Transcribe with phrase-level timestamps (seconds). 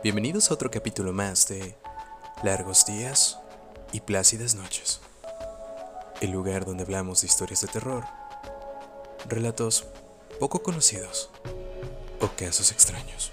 [0.00, 1.74] Bienvenidos a otro capítulo más de
[2.44, 3.36] Largos días
[3.90, 5.00] y plácidas noches.
[6.20, 8.04] El lugar donde hablamos de historias de terror,
[9.28, 9.86] relatos
[10.38, 11.30] poco conocidos
[12.20, 13.32] o casos extraños.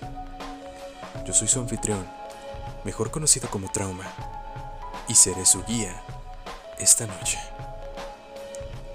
[1.24, 2.04] Yo soy su anfitrión,
[2.84, 4.12] mejor conocido como Trauma,
[5.07, 6.02] y seré su guía
[6.79, 7.38] esta noche.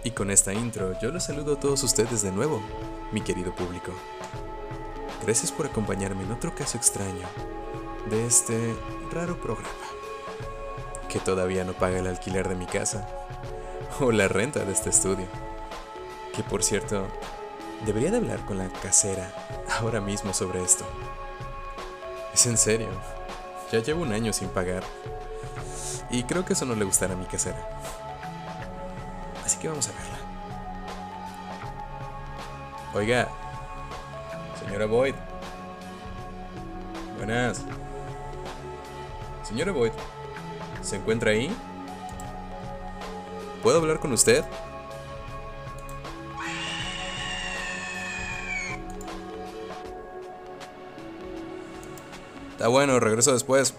[0.03, 2.61] Y con esta intro, yo los saludo a todos ustedes de nuevo,
[3.13, 3.93] mi querido público.
[5.23, 7.27] Gracias por acompañarme en otro caso extraño
[8.09, 8.75] de este
[9.13, 9.69] raro programa,
[11.09, 13.07] que todavía no paga el alquiler de mi casa
[14.01, 15.27] o la renta de este estudio.
[16.35, 17.07] Que por cierto,
[17.85, 19.31] debería de hablar con la casera
[19.79, 20.85] ahora mismo sobre esto.
[22.33, 22.89] Es en serio,
[23.71, 24.83] ya llevo un año sin pagar.
[26.11, 27.69] Y creo que eso no le gustará a mi casera.
[29.45, 30.19] Así que vamos a verla.
[32.95, 33.29] Oiga,
[34.81, 35.15] señora Boyd.
[37.19, 37.63] Buenas.
[39.47, 39.93] Señora Boyd,
[40.81, 41.55] ¿se encuentra ahí?
[43.63, 44.43] ¿Puedo hablar con usted?
[52.53, 53.75] Está bueno, regreso después.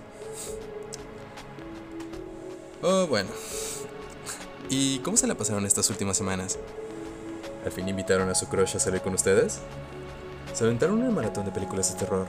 [2.84, 3.32] Oh, bueno.
[4.70, 6.60] ¿Y cómo se la pasaron estas últimas semanas?
[7.66, 9.62] ¿Al fin invitaron a su crush a salir con ustedes?
[10.62, 12.28] ¿Se aventaron una maratón de películas de terror?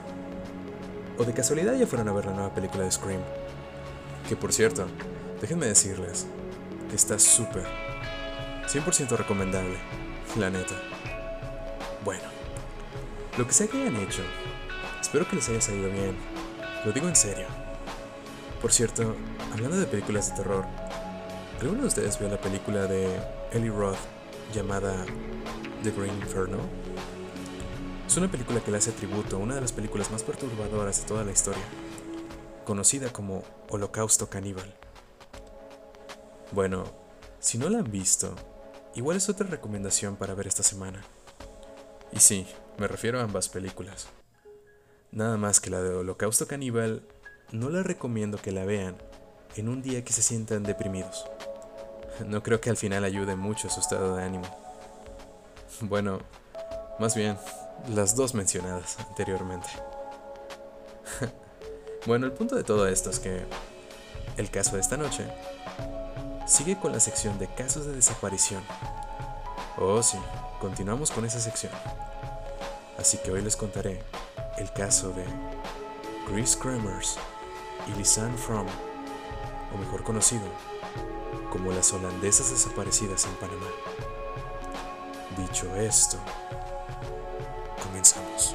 [1.18, 3.20] ¿O de casualidad ya fueron a ver la nueva película de Scream?
[4.26, 4.86] Que por cierto,
[5.38, 6.24] déjenme decirles
[6.88, 7.66] que está súper,
[8.68, 9.76] 100% recomendable,
[10.38, 10.72] la neta.
[12.06, 12.22] Bueno,
[13.36, 14.22] lo que sea que hayan hecho,
[14.98, 16.16] espero que les haya salido bien.
[16.86, 17.48] Lo digo en serio.
[18.62, 19.14] Por cierto,
[19.52, 20.64] hablando de películas de terror,
[21.60, 23.14] ¿alguno de ustedes vio la película de
[23.52, 23.98] Ellie Roth
[24.54, 25.04] llamada
[25.82, 26.81] The Green Inferno?
[28.12, 31.08] Es una película que le hace tributo a una de las películas más perturbadoras de
[31.08, 31.62] toda la historia,
[32.66, 34.70] conocida como Holocausto Caníbal.
[36.50, 36.84] Bueno,
[37.38, 38.34] si no la han visto,
[38.94, 41.02] igual es otra recomendación para ver esta semana.
[42.12, 42.46] Y sí,
[42.76, 44.08] me refiero a ambas películas.
[45.10, 47.08] Nada más que la de Holocausto Caníbal,
[47.50, 48.98] no la recomiendo que la vean
[49.56, 51.24] en un día que se sientan deprimidos.
[52.26, 54.44] No creo que al final ayude mucho su estado de ánimo.
[55.80, 56.18] Bueno,
[56.98, 57.38] más bien,
[57.94, 59.68] las dos mencionadas anteriormente.
[62.06, 63.44] bueno, el punto de todo esto es que
[64.36, 65.26] el caso de esta noche
[66.46, 68.62] sigue con la sección de casos de desaparición.
[69.78, 70.18] Oh sí,
[70.60, 71.72] continuamos con esa sección.
[72.98, 74.02] Así que hoy les contaré
[74.58, 75.24] el caso de
[76.28, 77.16] Chris Kremers
[77.88, 78.66] y Lisanne Fromm,
[79.74, 80.44] o mejor conocido
[81.50, 83.66] como las holandesas desaparecidas en Panamá.
[85.36, 86.18] Dicho esto,
[87.82, 88.54] comenzamos.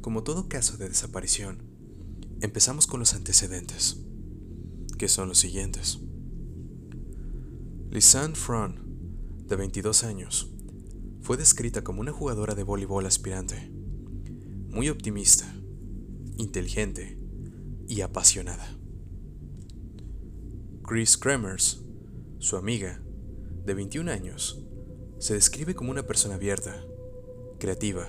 [0.00, 1.62] Como todo caso de desaparición,
[2.40, 3.98] empezamos con los antecedentes,
[4.98, 6.00] que son los siguientes.
[7.90, 8.80] Lisanne Fron,
[9.46, 10.50] de 22 años,
[11.20, 13.70] fue descrita como una jugadora de voleibol aspirante,
[14.70, 15.52] muy optimista,
[16.38, 17.19] inteligente
[17.90, 18.78] y apasionada.
[20.86, 21.82] Chris Kremers,
[22.38, 23.02] su amiga,
[23.66, 24.64] de 21 años,
[25.18, 26.84] se describe como una persona abierta,
[27.58, 28.06] creativa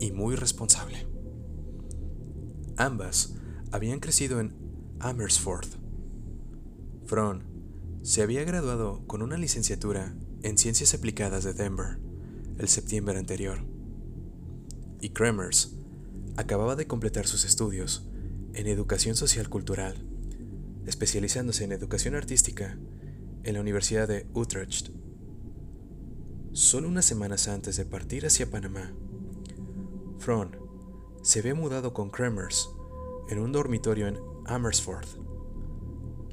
[0.00, 1.06] y muy responsable.
[2.78, 3.34] Ambas
[3.70, 4.56] habían crecido en
[4.98, 5.68] Amersfoort.
[7.04, 7.44] Fron
[8.00, 11.98] se había graduado con una licenciatura en Ciencias Aplicadas de Denver
[12.56, 13.58] el septiembre anterior.
[15.02, 15.76] Y Kremers
[16.38, 18.09] acababa de completar sus estudios
[18.54, 20.04] en Educación Social Cultural,
[20.86, 22.78] especializándose en Educación Artística
[23.44, 24.90] en la Universidad de Utrecht.
[26.52, 28.92] Solo unas semanas antes de partir hacia Panamá,
[30.18, 30.56] Fron
[31.22, 32.68] se había mudado con Kremers
[33.28, 35.08] en un dormitorio en Amersfoort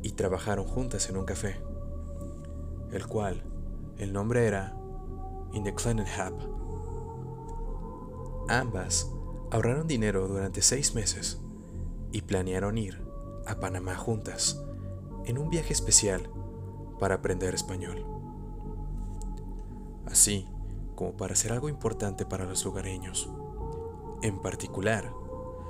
[0.01, 1.61] y trabajaron juntas en un café,
[2.91, 3.43] el cual
[3.97, 4.75] el nombre era
[5.53, 6.57] In the Hub.
[8.49, 9.11] Ambas
[9.51, 11.41] ahorraron dinero durante seis meses
[12.17, 12.99] y planearon ir
[13.45, 14.59] a Panamá juntas
[15.25, 16.27] en un viaje especial
[16.99, 18.07] para aprender español.
[20.07, 20.47] Así
[20.95, 23.29] como para hacer algo importante para los lugareños,
[24.23, 25.13] en particular,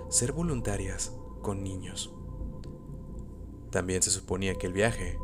[0.07, 1.11] ser voluntarias
[1.41, 2.15] con niños.
[3.69, 5.19] También se suponía que el viaje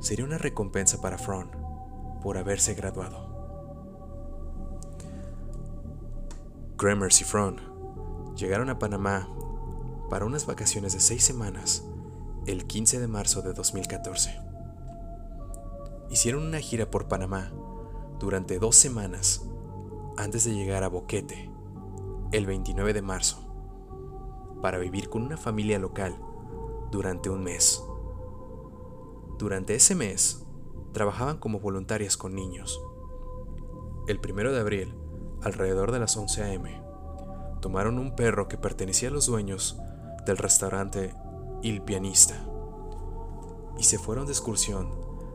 [0.00, 1.52] sería una recompensa para Fron
[2.22, 3.30] por haberse graduado.
[6.76, 7.62] Kremers y Fron
[8.36, 9.26] llegaron a Panamá
[10.10, 11.84] para unas vacaciones de seis semanas
[12.46, 14.36] el 15 de marzo de 2014.
[16.10, 17.52] Hicieron una gira por Panamá
[18.18, 19.46] durante dos semanas
[20.16, 21.48] antes de llegar a Boquete
[22.32, 23.46] el 29 de marzo
[24.60, 26.18] para vivir con una familia local
[26.90, 27.82] durante un mes.
[29.38, 30.44] Durante ese mes,
[30.92, 32.82] trabajaban como voluntarias con niños.
[34.08, 34.94] El primero de abril,
[35.40, 36.82] alrededor de las 11 a.m.,
[37.62, 39.80] tomaron un perro que pertenecía a los dueños
[40.26, 41.14] del restaurante
[41.62, 42.34] Il Pianista
[43.78, 44.90] y se fueron de excursión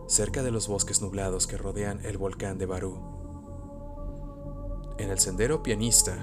[0.08, 3.00] cerca de los bosques nublados que rodean el volcán de Barú.
[4.98, 6.16] En el sendero Pianista,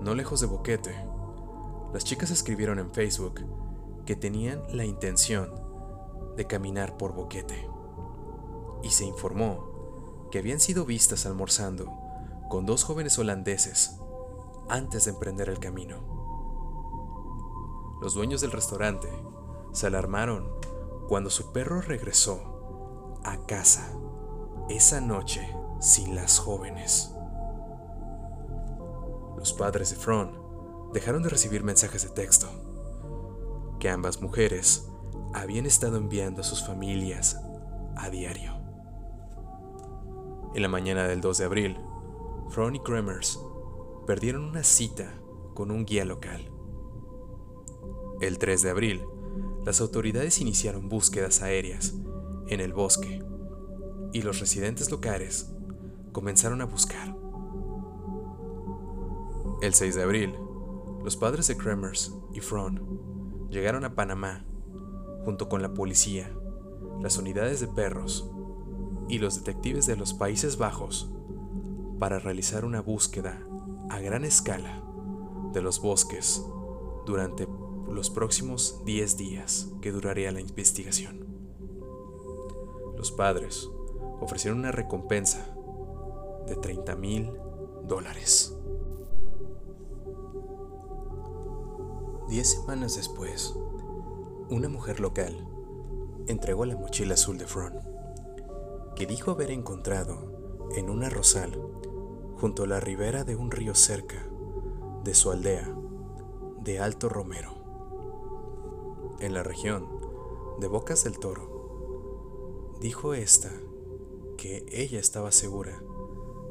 [0.00, 0.94] no lejos de Boquete,
[1.92, 3.40] las chicas escribieron en Facebook
[4.06, 5.54] que tenían la intención
[6.36, 7.68] de caminar por Boquete
[8.82, 11.92] y se informó que habían sido vistas almorzando
[12.48, 13.98] con dos jóvenes holandeses
[14.68, 16.11] antes de emprender el camino.
[18.02, 19.08] Los dueños del restaurante
[19.70, 20.50] se alarmaron
[21.06, 23.92] cuando su perro regresó a casa
[24.68, 25.48] esa noche
[25.80, 27.14] sin las jóvenes.
[29.36, 30.32] Los padres de Fron
[30.92, 32.48] dejaron de recibir mensajes de texto
[33.78, 34.88] que ambas mujeres
[35.32, 37.40] habían estado enviando a sus familias
[37.96, 38.52] a diario.
[40.56, 41.80] En la mañana del 2 de abril,
[42.48, 43.38] Fron y Kremers
[44.08, 45.14] perdieron una cita
[45.54, 46.51] con un guía local.
[48.22, 49.02] El 3 de abril,
[49.66, 51.94] las autoridades iniciaron búsquedas aéreas
[52.46, 53.20] en el bosque
[54.12, 55.52] y los residentes locales
[56.12, 57.16] comenzaron a buscar.
[59.60, 60.34] El 6 de abril,
[61.02, 64.46] los padres de Kremers y Fron llegaron a Panamá
[65.24, 66.32] junto con la policía,
[67.00, 68.30] las unidades de perros
[69.08, 71.10] y los detectives de los Países Bajos
[71.98, 73.44] para realizar una búsqueda
[73.90, 74.80] a gran escala
[75.52, 76.40] de los bosques
[77.04, 77.48] durante
[77.94, 81.26] los próximos 10 días que duraría la investigación.
[82.96, 83.68] Los padres
[84.20, 85.46] ofrecieron una recompensa
[86.46, 87.32] de 30 mil
[87.86, 88.56] dólares.
[92.28, 93.54] Diez semanas después,
[94.48, 95.46] una mujer local
[96.28, 97.74] entregó la mochila azul de Fron,
[98.96, 101.60] que dijo haber encontrado en una rosal
[102.38, 104.26] junto a la ribera de un río cerca
[105.04, 105.68] de su aldea
[106.60, 107.61] de Alto Romero,
[109.22, 109.86] en la región
[110.58, 112.76] de Bocas del Toro.
[112.80, 113.50] Dijo esta
[114.36, 115.82] que ella estaba segura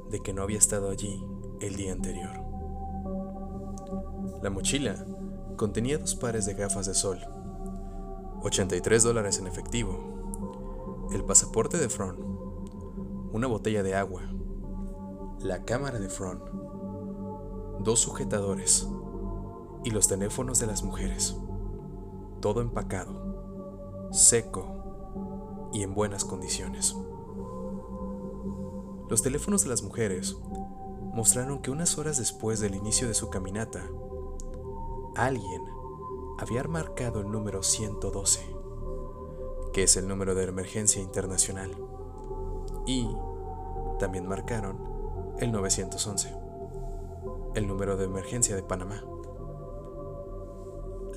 [0.09, 1.23] de que no había estado allí
[1.59, 2.31] el día anterior.
[4.41, 5.05] La mochila
[5.57, 7.19] contenía dos pares de gafas de sol
[8.43, 12.17] 83 dólares en efectivo, el pasaporte de Fron,
[13.31, 14.23] una botella de agua,
[15.41, 16.41] la cámara de Fron,
[17.83, 18.87] dos sujetadores
[19.83, 21.37] y los teléfonos de las mujeres.
[22.41, 26.95] Todo empacado, seco y en buenas condiciones.
[29.09, 30.35] Los teléfonos de las mujeres
[31.13, 33.87] mostraron que unas horas después del inicio de su caminata,
[35.15, 35.61] alguien
[36.39, 38.39] había marcado el número 112,
[39.71, 41.77] que es el número de emergencia internacional,
[42.87, 43.07] y
[43.99, 44.79] también marcaron
[45.37, 46.33] el 911,
[47.53, 49.03] el número de emergencia de Panamá.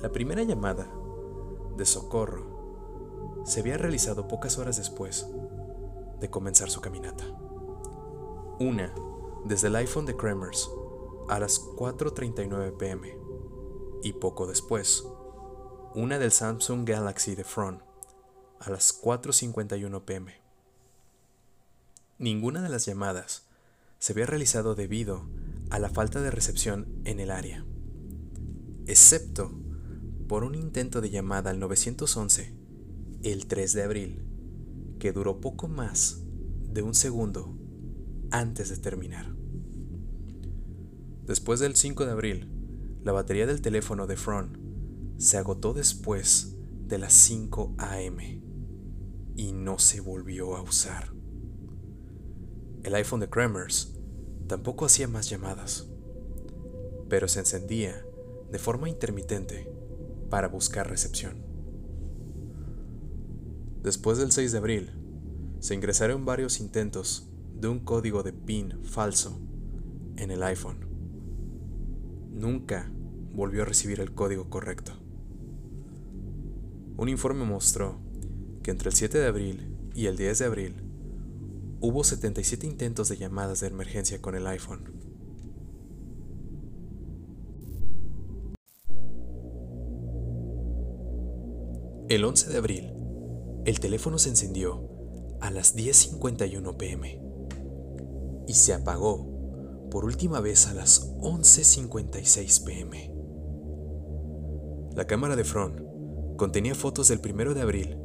[0.03, 0.87] La primera llamada
[1.75, 5.27] de socorro se había realizado pocas horas después
[6.19, 7.25] de comenzar su caminata.
[8.59, 8.93] Una
[9.45, 10.69] desde el iPhone de Kremers
[11.29, 13.17] a las 4.39 pm
[14.03, 15.05] y poco después
[15.93, 17.81] una del Samsung Galaxy de Front
[18.59, 20.41] a las 4.51 pm.
[22.17, 23.47] Ninguna de las llamadas
[23.99, 25.27] se había realizado debido
[25.69, 27.65] a la falta de recepción en el área,
[28.87, 29.51] excepto
[30.27, 32.53] por un intento de llamada al 911
[33.23, 34.25] el 3 de abril,
[34.99, 36.21] que duró poco más
[36.71, 37.57] de un segundo
[38.31, 39.35] antes de terminar.
[41.25, 42.51] Después del 5 de abril,
[43.03, 44.57] la batería del teléfono de Front
[45.17, 46.55] se agotó después
[46.87, 48.43] de las 5 a.m.
[49.35, 51.13] y no se volvió a usar.
[52.83, 53.95] El iPhone de Kremers
[54.47, 55.87] tampoco hacía más llamadas,
[57.09, 58.05] pero se encendía
[58.51, 59.74] de forma intermitente
[60.29, 61.45] para buscar recepción.
[63.83, 64.89] Después del 6 de abril,
[65.59, 69.39] se ingresaron varios intentos de un código de PIN falso
[70.17, 70.87] en el iPhone.
[72.31, 72.91] Nunca
[73.33, 74.93] volvió a recibir el código correcto.
[76.97, 77.99] Un informe mostró
[78.63, 80.75] que entre el 7 de abril y el 10 de abril
[81.81, 85.04] hubo 77 intentos de llamadas de emergencia con el iPhone.
[92.07, 92.93] El 11 de abril,
[93.65, 94.87] el teléfono se encendió
[95.41, 97.19] a las 10.51 pm
[98.47, 99.25] y se apagó
[99.89, 103.11] por última vez a las 11.56 pm.
[104.95, 105.81] La cámara de Front
[106.37, 107.97] contenía fotos del 1 de abril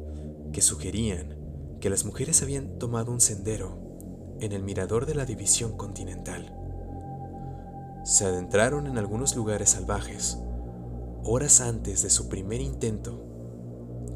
[0.51, 1.37] que sugerían
[1.79, 6.57] que las mujeres habían tomado un sendero en el mirador de la división continental.
[8.07, 10.39] Se adentraron en algunos lugares salvajes
[11.23, 13.27] horas antes de su primer intento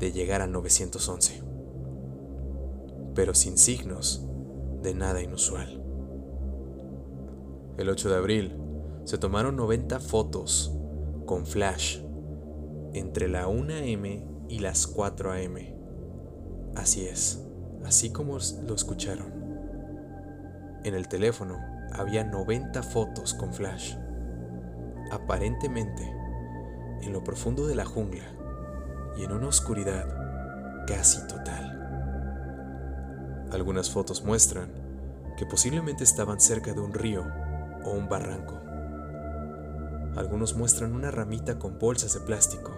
[0.05, 1.43] de llegar al 911,
[3.15, 4.23] pero sin signos
[4.83, 5.83] de nada inusual.
[7.79, 8.59] El 8 de abril
[9.05, 10.77] se tomaron 90 fotos
[11.25, 12.01] con flash
[12.93, 14.05] entre la 1 am
[14.47, 15.57] y las 4 am.
[16.77, 17.43] Así es,
[17.87, 19.33] así como lo escucharon.
[20.85, 21.57] En el teléfono
[21.93, 23.97] había 90 fotos con flash.
[25.11, 26.03] Aparentemente,
[27.01, 28.44] en lo profundo de la jungla
[29.17, 30.07] y en una oscuridad
[30.87, 31.81] casi total.
[33.53, 34.69] Algunas fotos muestran
[35.37, 37.25] que posiblemente estaban cerca de un río
[37.85, 38.61] o un barranco.
[40.17, 42.73] Algunos muestran una ramita con bolsas de plástico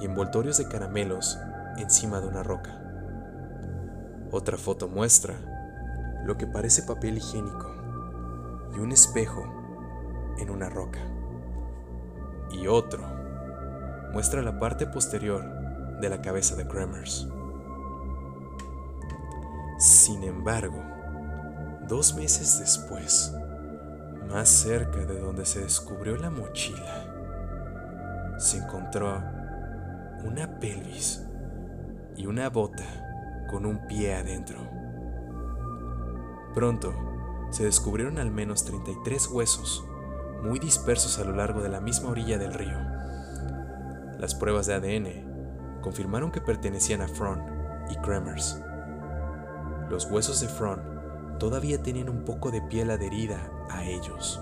[0.00, 1.38] y envoltorios de caramelos
[1.76, 2.82] encima de una roca.
[4.30, 5.34] Otra foto muestra
[6.24, 7.74] lo que parece papel higiénico
[8.76, 9.42] y un espejo
[10.38, 11.00] en una roca.
[12.50, 13.17] Y otro
[14.12, 15.44] muestra la parte posterior
[16.00, 17.28] de la cabeza de Kremers.
[19.78, 20.82] Sin embargo,
[21.86, 23.32] dos meses después,
[24.28, 29.22] más cerca de donde se descubrió la mochila, se encontró
[30.24, 31.24] una pelvis
[32.16, 32.84] y una bota
[33.48, 34.58] con un pie adentro.
[36.54, 36.92] Pronto
[37.50, 39.84] se descubrieron al menos 33 huesos
[40.42, 42.87] muy dispersos a lo largo de la misma orilla del río.
[44.18, 47.40] Las pruebas de ADN confirmaron que pertenecían a Fron
[47.90, 48.60] y Kremers.
[49.88, 50.80] Los huesos de Fron
[51.38, 53.38] todavía tenían un poco de piel adherida
[53.70, 54.40] a ellos,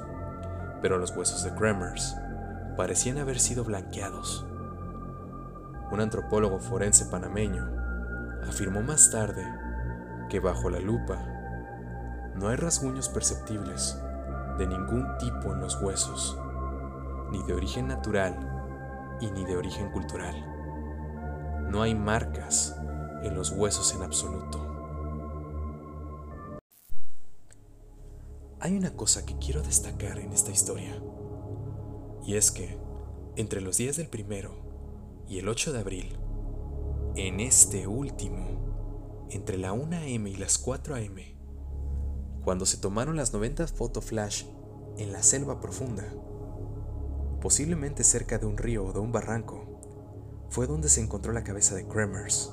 [0.81, 2.17] pero los huesos de Kremers
[2.77, 4.47] parecían haber sido blanqueados.
[5.93, 7.69] Un antropólogo forense panameño
[8.49, 9.45] afirmó más tarde
[10.31, 11.19] que bajo la lupa
[12.37, 13.99] no hay rasguños perceptibles
[14.59, 16.39] de ningún tipo en los huesos,
[17.31, 18.56] ni de origen natural
[19.21, 20.35] y ni de origen cultural.
[21.71, 22.77] No hay marcas
[23.23, 24.63] en los huesos en absoluto.
[28.61, 31.01] Hay una cosa que quiero destacar en esta historia,
[32.25, 32.79] y es que
[33.37, 34.55] entre los días del primero
[35.29, 36.19] y el 8 de abril,
[37.15, 41.17] en este último, entre la 1 am y las 4 am,
[42.45, 44.45] cuando se tomaron las 90 foto flash
[44.99, 46.05] en la selva profunda,
[47.47, 49.79] posiblemente cerca de un río o de un barranco,
[50.51, 52.51] fue donde se encontró la cabeza de Kremers.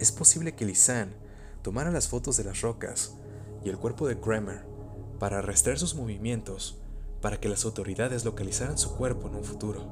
[0.00, 1.14] Es posible que Lisanne
[1.62, 3.14] tomara las fotos de las rocas
[3.62, 4.66] y el cuerpo de Kremer
[5.20, 6.82] para arrastrar sus movimientos
[7.20, 9.86] para que las autoridades localizaran su cuerpo en un futuro.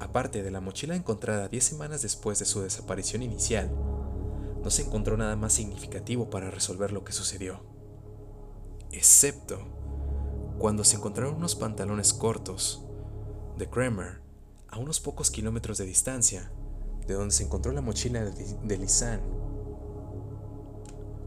[0.00, 3.70] Aparte de la mochila encontrada 10 semanas después de su desaparición inicial,
[4.64, 7.60] no se encontró nada más significativo para resolver lo que sucedió,
[8.90, 9.77] excepto
[10.58, 12.84] cuando se encontraron unos pantalones cortos
[13.56, 14.20] de Kramer
[14.68, 16.50] a unos pocos kilómetros de distancia
[17.06, 19.22] de donde se encontró la mochila de Lisanne.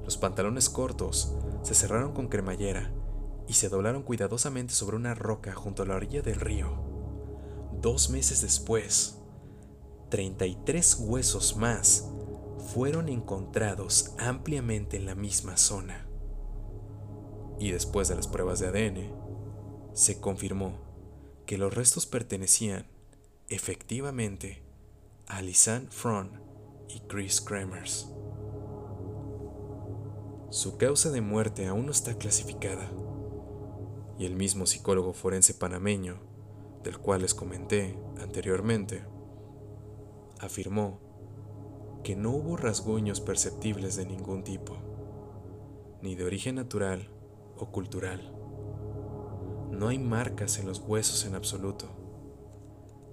[0.04, 1.34] Los pantalones cortos
[1.64, 2.92] se cerraron con cremallera
[3.48, 6.70] y se doblaron cuidadosamente sobre una roca junto a la orilla del río.
[7.82, 9.18] Dos meses después,
[10.10, 12.10] 33 huesos más
[12.74, 16.06] fueron encontrados ampliamente en la misma zona.
[17.60, 19.21] Y después de las pruebas de ADN,
[19.94, 20.74] se confirmó
[21.46, 22.86] que los restos pertenecían
[23.50, 24.62] efectivamente
[25.28, 26.42] a Lisanne Fron
[26.88, 28.08] y Chris Kremers.
[30.50, 32.92] Su causa de muerte aún no está clasificada,
[34.18, 36.20] y el mismo psicólogo forense panameño,
[36.84, 39.04] del cual les comenté anteriormente,
[40.40, 41.00] afirmó
[42.04, 44.78] que no hubo rasguños perceptibles de ningún tipo,
[46.02, 47.10] ni de origen natural
[47.58, 48.41] o cultural.
[49.82, 51.90] No hay marcas en los huesos en absoluto,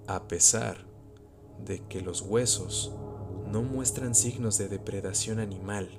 [0.05, 0.85] a pesar
[1.65, 2.93] de que los huesos
[3.47, 5.89] no muestran signos de depredación animal.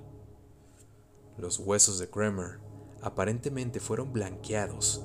[1.37, 2.61] Los huesos de Kramer
[3.03, 5.05] aparentemente fueron blanqueados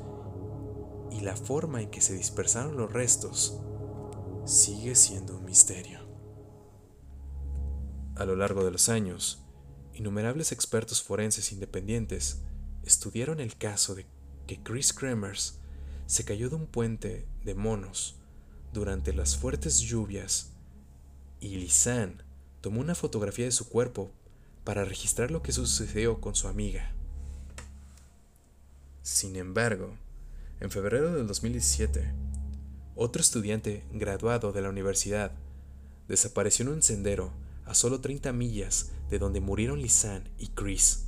[1.10, 3.60] y la forma en que se dispersaron los restos
[4.46, 6.02] sigue siendo un misterio.
[8.16, 9.44] A lo largo de los años,
[9.96, 12.44] innumerables expertos forenses independientes
[12.84, 14.06] estudiaron el caso de
[14.46, 15.60] que Chris Kremers
[16.06, 18.16] se cayó de un puente de monos
[18.74, 20.52] durante las fuertes lluvias
[21.40, 22.18] y Lisanne
[22.62, 24.12] tomó una fotografía de su cuerpo
[24.64, 26.92] para registrar lo que sucedió con su amiga.
[29.02, 29.96] Sin embargo,
[30.60, 32.12] en febrero del 2017,
[32.96, 35.32] otro estudiante graduado de la universidad
[36.08, 37.32] desapareció en un sendero
[37.66, 41.06] a solo 30 millas de donde murieron Lisanne y Chris.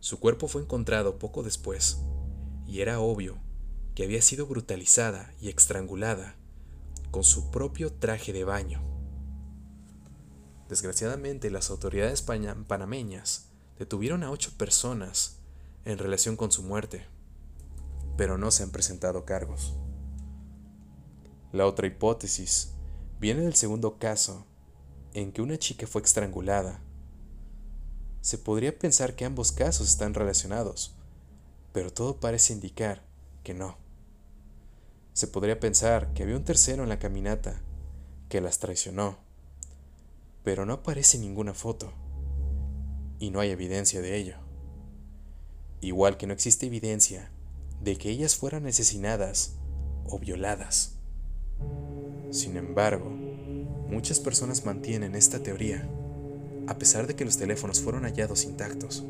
[0.00, 1.98] Su cuerpo fue encontrado poco después,
[2.70, 3.36] y era obvio
[3.96, 6.36] que había sido brutalizada y estrangulada
[7.10, 8.80] con su propio traje de baño.
[10.68, 15.40] Desgraciadamente, las autoridades panameñas detuvieron a ocho personas
[15.84, 17.06] en relación con su muerte,
[18.16, 19.74] pero no se han presentado cargos.
[21.50, 22.74] La otra hipótesis
[23.18, 24.46] viene del segundo caso,
[25.12, 26.80] en que una chica fue estrangulada.
[28.20, 30.94] Se podría pensar que ambos casos están relacionados,
[31.72, 33.02] pero todo parece indicar
[33.42, 33.76] que no.
[35.12, 37.60] Se podría pensar que había un tercero en la caminata
[38.28, 39.18] que las traicionó,
[40.44, 41.92] pero no aparece ninguna foto
[43.18, 44.36] y no hay evidencia de ello.
[45.80, 47.30] Igual que no existe evidencia
[47.82, 49.54] de que ellas fueran asesinadas
[50.06, 50.94] o violadas.
[52.30, 53.10] Sin embargo,
[53.88, 55.88] muchas personas mantienen esta teoría,
[56.66, 59.04] a pesar de que los teléfonos fueron hallados intactos.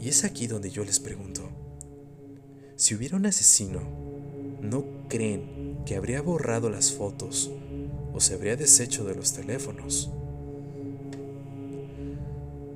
[0.00, 1.48] Y es aquí donde yo les pregunto,
[2.76, 3.80] si hubiera un asesino,
[4.60, 7.50] ¿no creen que habría borrado las fotos
[8.12, 10.10] o se habría deshecho de los teléfonos?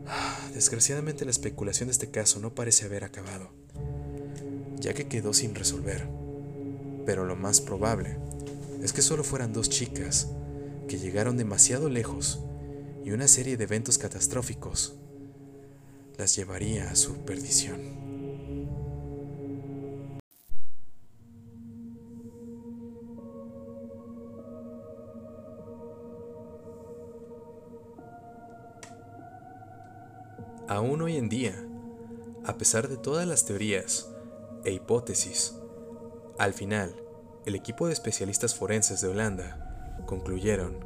[0.54, 3.50] Desgraciadamente la especulación de este caso no parece haber acabado,
[4.78, 6.09] ya que quedó sin resolver.
[7.04, 8.16] Pero lo más probable
[8.83, 10.28] es que solo fueran dos chicas
[10.88, 12.40] que llegaron demasiado lejos
[13.04, 14.99] y una serie de eventos catastróficos
[16.20, 17.80] las llevaría a su perdición.
[30.68, 31.54] Aún hoy en día,
[32.44, 34.06] a pesar de todas las teorías
[34.64, 35.56] e hipótesis,
[36.38, 36.94] al final,
[37.46, 40.80] el equipo de especialistas forenses de Holanda concluyeron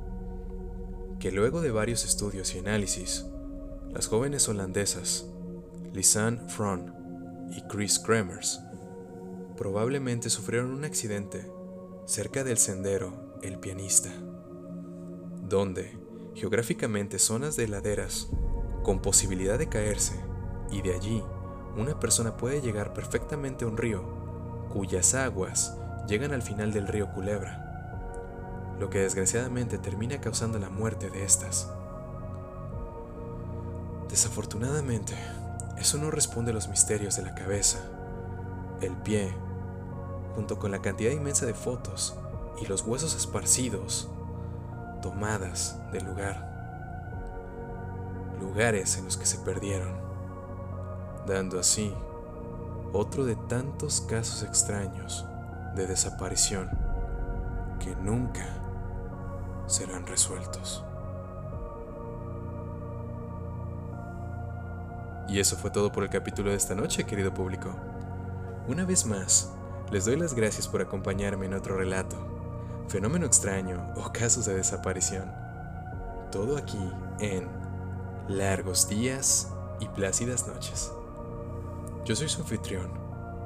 [1.18, 3.27] que luego de varios estudios y análisis,
[3.94, 5.24] las jóvenes holandesas,
[5.92, 6.92] Lisanne Fron
[7.52, 8.61] y Chris Kremers,
[9.57, 11.48] probablemente sufrieron un accidente
[12.04, 14.11] cerca del sendero El Pianista,
[15.48, 15.96] donde,
[16.35, 18.28] geográficamente, zonas de laderas
[18.83, 20.18] con posibilidad de caerse,
[20.72, 21.22] y de allí
[21.76, 24.02] una persona puede llegar perfectamente a un río
[24.72, 25.78] cuyas aguas
[26.09, 31.70] llegan al final del río Culebra, lo que desgraciadamente termina causando la muerte de estas.
[34.14, 35.12] Desafortunadamente,
[35.77, 37.81] eso no responde a los misterios de la cabeza,
[38.81, 39.35] el pie,
[40.37, 42.14] junto con la cantidad inmensa de fotos
[42.62, 44.09] y los huesos esparcidos,
[45.03, 46.48] tomadas del lugar.
[48.40, 49.96] Lugares en los que se perdieron,
[51.27, 51.92] dando así
[52.92, 55.27] otro de tantos casos extraños
[55.74, 56.70] de desaparición
[57.81, 58.46] que nunca
[59.66, 60.85] serán resueltos.
[65.29, 67.75] Y eso fue todo por el capítulo de esta noche, querido público.
[68.69, 69.53] Una vez más,
[69.91, 72.17] les doy las gracias por acompañarme en otro relato,
[72.89, 75.33] fenómeno extraño o casos de desaparición.
[76.31, 77.49] Todo aquí en
[78.29, 80.91] Largos días y plácidas noches.
[82.07, 82.91] Yo soy su anfitrión,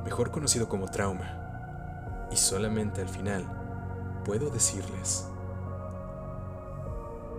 [0.05, 3.45] mejor conocido como Trauma, y solamente al final
[4.25, 5.27] puedo decirles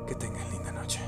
[0.06, 1.00] que tengan linda noche.